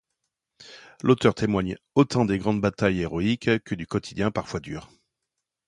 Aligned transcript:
L'auteur 1.03 1.35
témoigne 1.35 1.77
autant 1.93 2.25
des 2.25 2.39
grandes 2.39 2.59
batailles 2.59 3.01
héroïques 3.01 3.59
que 3.63 3.75
du 3.75 3.85
quotidien 3.85 4.31
parfois 4.31 4.59
dur. 4.59 4.89